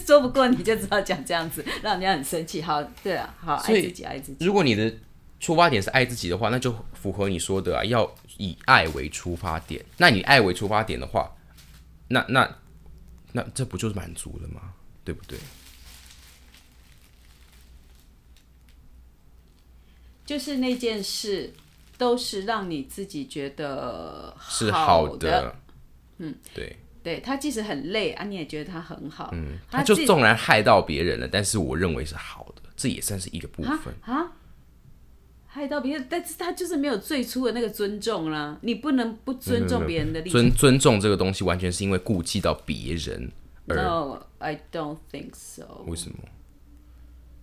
[0.06, 2.62] 说不过你就知道讲这样子，让人家很生气。
[2.62, 4.42] 好，对啊，好，爱自己，爱自己。
[4.46, 4.90] 如果你的
[5.38, 9.84] 出发点是爱自己的话，那就符合你说的啊，要以爱为出发点。
[9.98, 11.30] 那你爱为出发点的话，
[12.08, 12.56] 那那
[13.32, 14.71] 那这不就是满足了吗？
[15.04, 15.38] 对不对？
[20.24, 21.52] 就是那件事，
[21.98, 25.56] 都是让你自己觉得是好的，
[26.18, 33.92] 嗯，对，对他即使很累啊，你也觉得他很好，嗯，他就纵然害到别人了，但是我认为是好的，这也算是一个部分。
[34.02, 34.32] 啊，
[35.48, 40.40] 害到别人，但是他就是没有最初的那个尊重啦，你不能不尊重别人的立场。
[40.40, 43.30] 尊尊重这个东西，完全是因为顾忌到别人。
[43.32, 45.84] 而 No, I don't think so。
[45.86, 46.16] 为什么？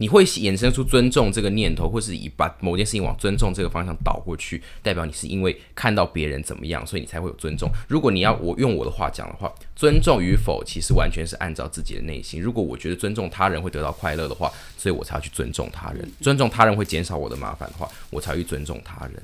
[0.02, 7.70] 你会衍生出尊重这个念头，或是以把某件事情往尊重这个方向倒过去，代表你是因为看到别人怎么样，所以你才会有尊重。
[7.86, 12.42] 如果你要我用我的话讲的话，尊重与否其实完全是按照自己的内心。
[12.42, 16.10] 如果我觉得尊重他人会得到快乐的话，所以我才要去尊重他人。
[16.22, 19.22] 尊重他人会减少我的麻烦的话，我才会去尊重他人。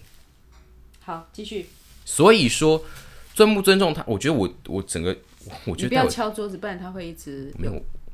[1.00, 1.68] 好，继续。
[2.04, 2.84] 所以说，
[3.34, 5.16] 尊不尊重他，我觉得我我整个，
[5.66, 7.74] 我觉得你不要敲桌子，不然他会一直没有，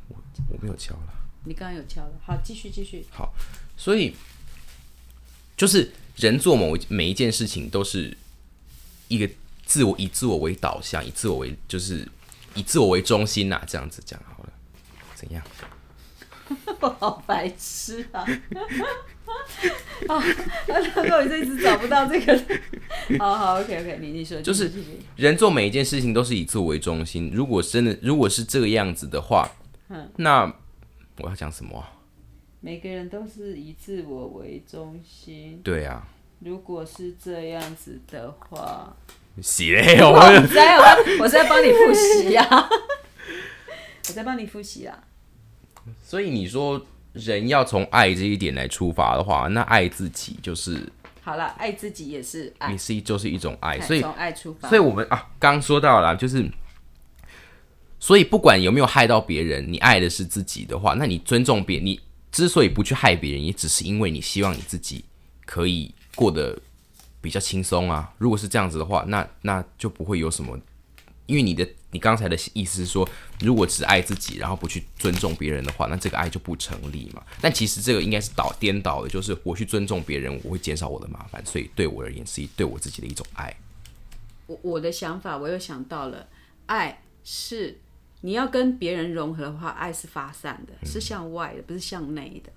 [0.10, 0.18] 我
[0.50, 1.14] 我没有敲了。
[1.46, 3.06] 你刚刚有敲了，好，继续继续。
[3.10, 3.34] 好，
[3.76, 4.16] 所以
[5.58, 8.16] 就是人做某每一件事情都是
[9.08, 9.30] 一个
[9.66, 12.08] 自我以自我为导向，以自我为就是
[12.56, 14.54] 以自我为中心呐、这样子讲好了，
[15.16, 15.44] 怎样？
[16.82, 18.26] 我好白痴啊！
[20.08, 20.24] 啊，
[20.68, 22.40] 那我一直找不到这个。
[23.20, 24.72] 好好，OK OK，你你说就是
[25.16, 27.32] 人做每一件事情都是以自我为中心。
[27.34, 29.50] 如果真的如果是这个样子的话，
[29.90, 30.44] 嗯那
[31.20, 31.92] 我要讲什么啊？
[32.60, 35.60] 每个人都是以自我为中心。
[35.64, 36.08] 对啊，
[36.40, 38.96] 如果是这样子的话，
[39.42, 42.44] 洗嘞，我我在我我在帮你复习呀、
[44.10, 45.04] 我在帮你复习啊。
[46.04, 50.88] 所以你说人要从爱这一点来出发的话，那爱自己就是
[51.22, 54.70] 好了，爱自己也是爱你，是就是一种爱，所以从爱出发。
[54.70, 56.50] 所以我们啊，刚刚说到了，就是，
[58.00, 62.00] 所以不管有没有害到别人，你爱的是自己的话，那你尊重别人，你
[62.32, 65.04] 之所以不去害别人，也只是因为你希望你自己
[65.46, 66.58] 可以过得
[67.20, 68.12] 比较轻松啊。
[68.18, 70.58] 如果是这样子的话，那那就不会有什么，
[71.26, 73.08] 因为你的你刚才的意思是说，
[73.40, 77.22] 如果只爱自己，然后不去尊重别人的话，那这个爱就不成立嘛。
[77.42, 83.56] 但其实这个应该是倒颠倒的，就是我去尊重别人，我会减少我的麻烦，所以对我而言是一对我自己的一种爱。
[84.48, 86.28] 我我的想法，我又想到了，
[86.66, 87.80] 爱是
[88.22, 92.52] 你要跟别人融合的话，爱是发散的，是向外的，不是向内的。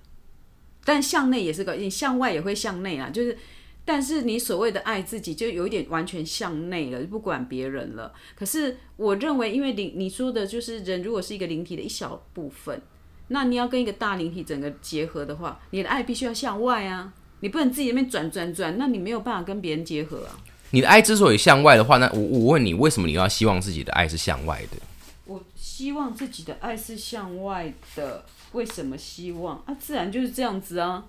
[0.83, 3.37] 但向内也是个，你向外也会向内啊，就是，
[3.85, 8.11] 但是你所谓的爱自己，就有一点完全向内了，就不管别人了。
[8.35, 12.81] 可是我认为，因为灵你说的就是人如果是一个灵体的一小部分，
[13.27, 20.35] 那你要跟一个大灵体整个结合的话，你的爱必须要向外啊，你不能自己那边转转转，那你没有办法跟别人结合啊。
[20.71, 24.77] 你的爱之所以向外的话，那我我问你，为什么你要希望自己的爱是向外的？
[25.25, 29.75] 我希望自己的爱是向外的，为什么希望啊？
[29.79, 31.05] 自然就是这样子啊。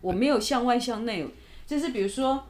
[0.00, 1.24] 我没有向外向内，
[1.72, 2.44] 就是比如说，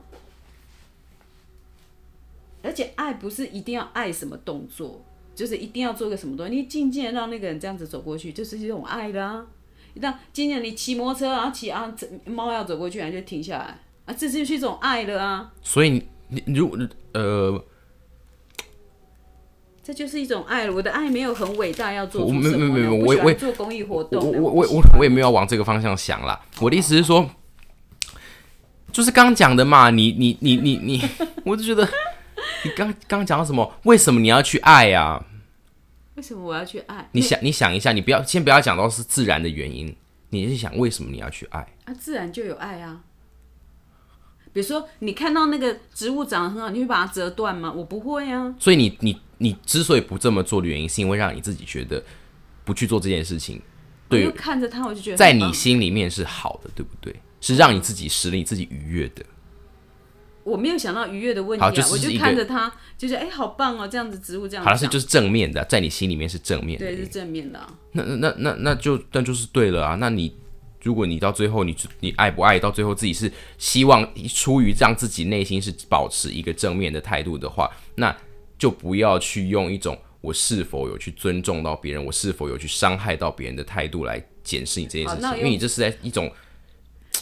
[2.61, 5.01] 而且爱不是一定要爱什么动作，
[5.33, 6.53] 就是一定要做个什么东西。
[6.53, 9.47] 你静静的让那个人这样子走过去，就是一种爱的啊。
[9.95, 15.53] 那今天你骑摩托车，然后骑啊，这猫要走过去，然后就停下来啊，这就是一种爱了啊。
[15.63, 16.77] 所以你你如果
[17.13, 17.65] 呃，
[19.85, 20.75] 这就是一种爱了。
[20.75, 22.59] 我的爱没有很伟大，要做什么呢？
[22.59, 24.41] 没没没没我我我做公益活动的。
[24.41, 26.45] 我我我不喜欢我也没有往这个方向想啦。
[26.61, 27.31] 我的意思是说，
[28.93, 31.03] 就是刚讲的嘛，你你你你你，
[31.45, 31.89] 我就觉得
[32.65, 33.75] 你刚刚讲到什么？
[33.85, 35.25] 为什么你要去爱啊？
[36.15, 37.09] 为什么我要去爱？
[37.13, 39.97] 你想你想一下，你不要先不要讲到是自然的原因，
[40.29, 41.67] 你是想为什么你要去爱？
[41.87, 43.01] 啊，自然就有爱啊。
[44.53, 47.73] 比如说，你看到那个植物长得很好，你会把它折断吗？
[47.73, 48.55] 我不会啊。
[48.59, 52.05] 所以你你你之所以不这么做的原因，是因为让你自己觉得
[52.63, 53.63] 不去做这件事情，
[54.11, 57.17] 对看着它，我就觉得在你心里面是好的，对不对？
[57.43, 59.23] 是让你自己使你自己愉悦的。
[60.45, 66.87] 我没有想到愉悦的问题啊，我就好就是一个看着他，就是哎、好棒哦，这样子植物这样好了，是就是正面的，在你心里面是正面的。
[66.87, 69.95] 对是正面的啊、那那那那那就那就是对了啊。
[70.01, 70.35] 那你
[70.83, 78.17] 如果你到最后你你爱不爱，到最后自己是希望出于让自己内心是保持一个正面的态度的话，那
[78.59, 86.29] 就不要去用一种我是否有去尊重到别人，我是否有去伤害到别人的态度来检视你这件事情，因为你这是在一种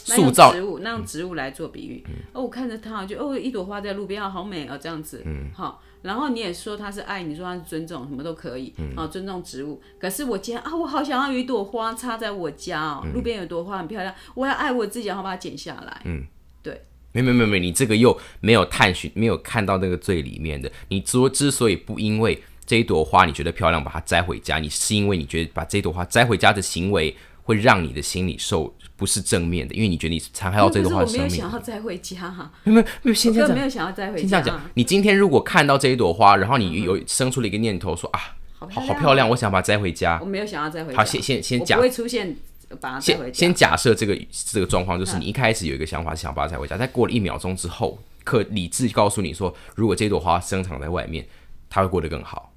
[0.03, 2.03] 塑造嗯植物，那用植物来做比喻。
[2.33, 5.21] 哦，我看着它，就哦，一朵花在路边，啊，好美哦，这样子。
[5.25, 5.81] 嗯，好。
[6.01, 8.73] 然后你也说它是爱，你说它是尊重，什么都可以。
[8.77, 9.79] 嗯，好，尊重植物。
[9.99, 16.01] 可是我今天啊，我好想要有一朵花插在我家哦，嗯路边有朵花很漂亮，我要爱我自己，然后把它剪下来。
[16.05, 16.25] 嗯，
[16.63, 16.81] 对。
[17.13, 20.71] 没没没没，你这个又没有探寻，没有看到那个最里面的。
[20.87, 31.41] 你之之所以不因为这一朵花你觉得漂亮，把它摘回家，你是因为你觉得把这朵花摘回家的行为会让你的心里受不是正面的，因为你觉得你残害到这可是我没有朵花的生命。
[31.41, 34.19] 想要摘回家哈、没有没有没有，先这样讲，没有想要摘回家。
[34.21, 34.61] 先这样讲。
[34.75, 40.25] 你今天如果看到这一朵花，然后你有生出了一个念头说啊，好好好漂亮，我想把它摘回家我。
[40.27, 40.97] 没有想要摘回家。
[40.97, 42.37] 好，先先先假不会出现
[42.79, 43.33] 把它摘回家。
[43.33, 51.27] 先先假设这个这个状况，就是你一开始有一个想法是想把它摘回家，在过了一秒钟之后，可理智告诉你说，如果这朵花生长在外面，
[51.67, 52.53] 它会过得更好，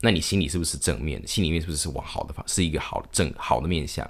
[0.00, 1.26] 那你心里是不是正面的？
[1.28, 4.08] 心里面是不是是往好的方，是一个好正好的面向？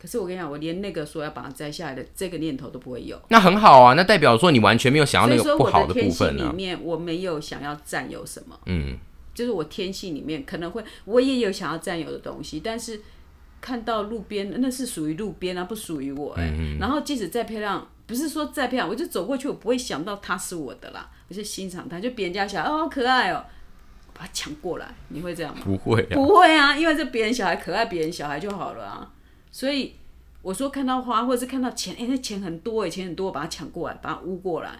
[0.00, 3.20] 可是我跟你讲，我连那个说要把它摘下来的这个念头都不会有。
[3.30, 6.36] 那很好啊，那代表说你完全没有想要那所以说我个不好的天性。
[6.36, 8.58] 里面，我没有想要占有什么。
[8.66, 8.96] 嗯，
[9.34, 13.00] 就是我天性里面可能会，我也有想要占有的东西，但是
[13.60, 23.44] 看到路边那是属于路边啊，不属于我哎、嗯然后即使再漂亮，不是说再漂亮，我就走过去，我不会想到它是我的啦，我就欣赏它，就别人家小孩哦好可爱哦，
[24.14, 25.62] 把它抢过来，你会这样吗？
[25.64, 29.10] 不会啊，不会啊，因为这别人小孩可爱别人小孩就好了啊。
[29.58, 29.94] 所以
[30.40, 34.70] 我说看到花或者是看到钱，哎、那钱很多哎，钱很多，我把它抢过来，把它污过来。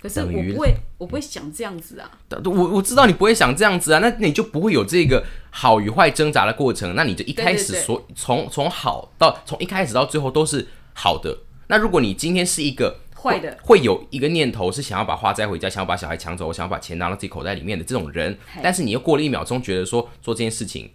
[0.00, 2.08] 可是我不会，我不会想这样子啊。
[2.44, 6.94] 我我知道你不会想这样子啊，那你就不会有这个好与坏挣扎的过程。
[6.94, 11.36] 那你就一开始所从从好到从一开始到最后都是好的。
[11.66, 20.92] 那如果你今天是一个坏的会，有一个念头是想要把花摘回家，想要把小孩抢走，想要把钱拿到自己口袋里面的这种人，但是你又过了一秒钟，觉得说做这件事情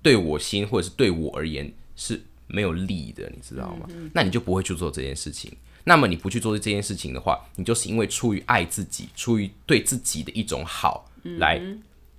[0.00, 3.88] 对我心或者是对我而言是没有利的，你知道吗？
[4.12, 5.50] 那你就不会去做这件事情。
[5.84, 11.60] 那么你不去做这件事情的话，你就是因为出于爱自己，出于对自己的一种好来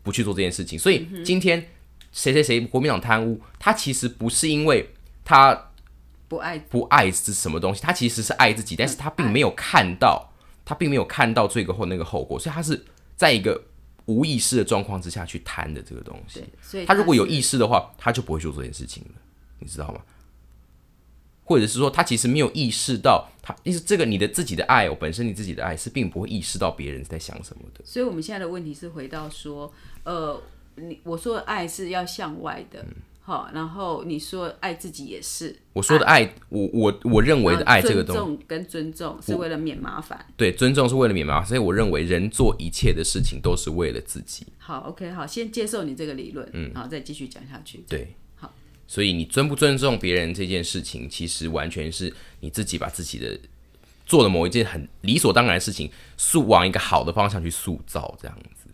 [0.01, 0.77] 不去做这件事情。
[0.77, 1.65] 所以今天
[2.11, 4.89] 谁谁谁国民党贪污，他其实不是因为
[5.23, 5.71] 他
[6.27, 10.33] 不爱不爱是什么东西，他其实是爱自己，但是他并没有看到，
[10.65, 12.83] 他并没有看到这个后那个后果，所以他是
[13.15, 13.63] 在一个
[14.07, 19.21] 无意识的状况之下去贪的这个东西。，所以他如果有意识的话，他就不会做这件事情了，
[19.59, 20.01] 你知道吗？
[21.43, 27.81] 或者是说，他其实没有意识到，他意思这个你的自己的爱哦，本身你自己的爱是并不会意识到别人在想什么的。
[27.83, 29.71] 所以我们现在的问题是回到说，
[30.03, 30.41] 呃，
[30.75, 40.25] 你我说的爱是要向外的，嗯好，然后你说爱自己也是，我说的爱，我我我认为的爱这个尊东西，重跟尊重是为了免麻烦。
[40.35, 44.45] 对尊重是为了免麻烦，所以我认为人做一切的事情都是为了自己。
[44.57, 47.85] 好，OK，好，先接受你这个理论，嗯，好，再继续讲下去。
[47.87, 48.22] 对，好，
[48.87, 53.39] 所以你尊不尊重别人这件事情，其实完全是你自己把自己的
[54.05, 58.69] 做的某一件很理所当然的事情，塑往一个好的方向去塑造，这样子。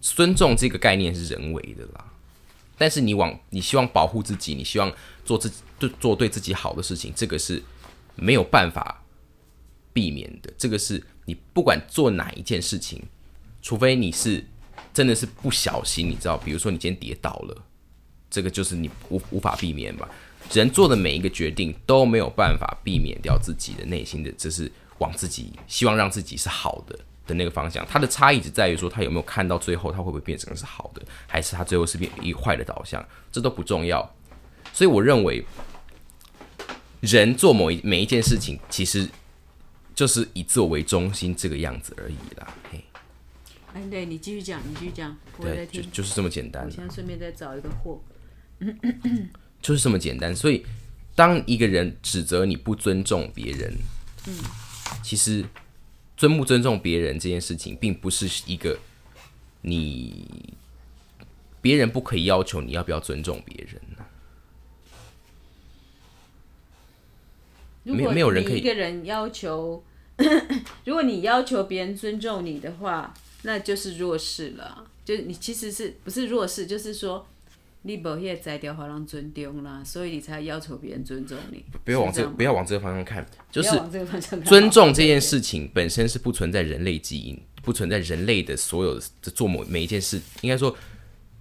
[0.00, 2.12] 尊重这个概念是人为的啦，
[2.76, 4.92] 但是你往你希望保护自己，你希望
[5.24, 7.62] 做自己对做对自己好的事情，这个是
[8.16, 9.02] 没有办法
[9.92, 10.52] 避免的。
[10.58, 13.02] 这个是你不管做哪一件事情，
[13.62, 14.44] 除非你是
[14.92, 17.64] 真的是不小心，你知道，比如说你今天跌倒了。
[18.34, 20.10] 这个就是你无无法避免吧。
[20.52, 27.86] 人做的每一个决定都没有办法避免掉自己的内心的，这是往自己希望让自己是好的的那个方向。
[27.88, 34.02] 它的差异只在于说，他有没有看到最后，他会不会变成是好的，还是他最后是变一坏的导向，这都不重要。
[34.72, 35.44] 所以我认为，
[37.00, 39.08] 人做某一每一件事情，其实
[39.94, 42.52] 就是以自我为中心这个样子而已啦。
[42.70, 42.84] 嘿，
[43.72, 45.90] 哎，对你继续讲，你继续讲，我在对，就听。
[45.92, 46.70] 就是这么简单我。
[46.70, 48.02] 现在顺便再找一个货。
[49.62, 50.34] 就是这么简单。
[50.34, 50.64] 所以，
[51.14, 53.74] 当一个人指责你不尊重别人，
[54.26, 54.34] 嗯，
[55.02, 55.44] 其实
[56.16, 58.78] 尊不尊重别人这件事情，并不是一个
[59.62, 60.54] 你
[61.60, 63.80] 别人不可以要求你要不要尊重别人。
[67.86, 69.84] 没如果没有人可以一个人要求，
[70.86, 74.86] 如果你要求别人尊重你的话，那就是弱势了。
[75.04, 77.26] 就是你其实是不是弱势，就是说
[77.86, 81.62] 你无迄个才调，互人尊重啦，所以你才要求别人尊重你。
[81.84, 83.70] 不要往这不要往这个方向看，就是
[84.42, 90.74] 尊重这件事情本身是不存在人类基因，不存在人类的所有的做某每一件事，应该说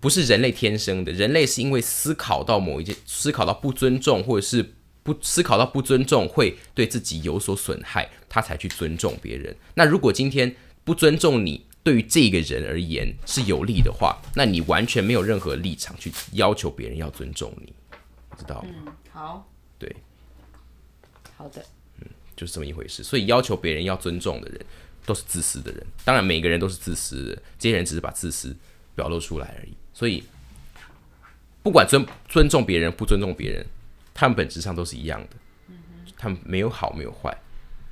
[0.01, 9.55] 不是人类天生的，人类是因为思考到某一件，思考到不尊重或者是不思考到不尊重会对自己有所损害，他才去尊重别人。
[9.75, 17.73] 那如果今天不尊重你，对于这个人而言是有利的话，那你完全没有任何立场去要求别人要尊重你，
[18.37, 18.93] 知道吗？
[19.11, 19.93] 好，对。
[21.35, 21.65] 好的，
[21.99, 23.03] 嗯就是这么一回事。
[23.03, 24.65] 所以要求别人要尊重的人，
[25.05, 25.85] 都是自私的人。
[26.05, 28.55] 当然，每个人都是自私的，这些人只是把自私
[28.95, 29.73] 表露出来而已。
[29.93, 30.23] 所以，
[31.61, 33.65] 不管尊尊重别人不尊重别人，
[34.13, 35.75] 他们本质上都是一样的。
[36.15, 37.37] 他们没有好，没有坏。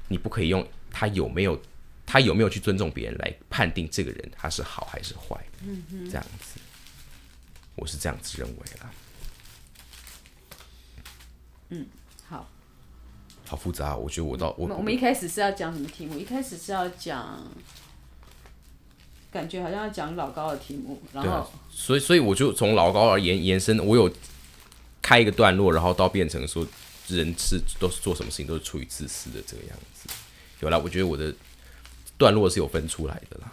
[0.07, 1.61] 你不可以用他有没有
[2.11, 5.41] 他有没有去尊重别人来判定这个人他是好还是坏。
[5.63, 6.59] 嗯这样子，
[7.75, 8.91] 我是这样子认为啦。
[11.69, 11.87] 嗯
[12.27, 12.49] 好。
[13.47, 16.19] 好复杂哦，我觉得我到我我们一开始是要讲什么题目？
[16.19, 17.49] 一开始是要讲，
[19.31, 24.13] 感觉好像要讲老高的题目，然后，所以所以我就从老高而延延伸，我有
[25.01, 26.67] 开一个段落，然后到变成说
[27.07, 30.09] 人是都是做什么事情都是出于自私的这个样子。
[30.59, 31.33] 有了，我觉得我的
[32.21, 33.51] 段落是有分出来的啦。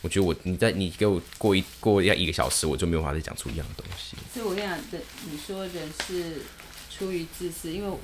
[0.00, 4.16] 我觉得我你在你给我过一过要一个小时，我就没有办法再讲出一样的东西。
[4.32, 4.98] 所以我跟你讲，的
[5.30, 6.42] 你说人是
[6.90, 7.98] 出于自私，因为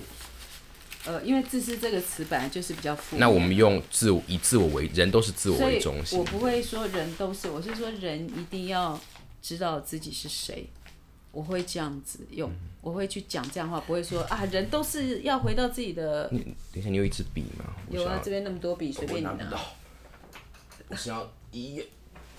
[1.04, 3.20] 呃，因为自私这个词本来就是比较负面。
[3.20, 9.00] 那我们用自我以自我为人都是自我为中心我，不会说人都是，我是说人一定要
[9.42, 10.68] 知道自己是谁。
[11.38, 16.28] 我会这样子用，我会去讲这样的话，不会说啊，人都是要回到自己的。
[16.32, 17.64] 你等一下，你有一支笔吗？
[17.88, 19.36] 有啊这边那么多笔，随便你拿。
[20.88, 21.80] 我想要一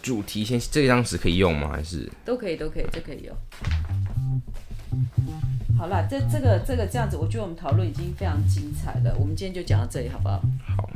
[0.02, 1.70] 主题先，这张纸可以用吗？
[1.70, 3.34] 还是都可以，都可以，这可以用。
[5.78, 9.16] 好啦，这这个这个这样子，我觉得我们讨论已经非常精彩了。
[9.18, 10.42] 我们今天就讲到这里，好不好？
[10.76, 10.89] 好？